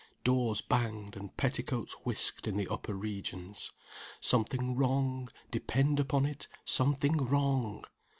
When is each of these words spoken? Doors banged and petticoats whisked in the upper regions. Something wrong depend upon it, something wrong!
Doors 0.23 0.61
banged 0.61 1.15
and 1.15 1.37
petticoats 1.37 1.93
whisked 2.03 2.47
in 2.47 2.57
the 2.57 2.67
upper 2.69 2.95
regions. 2.95 3.71
Something 4.19 4.75
wrong 4.75 5.29
depend 5.51 5.99
upon 5.99 6.25
it, 6.25 6.47
something 6.65 7.17
wrong! 7.17 7.85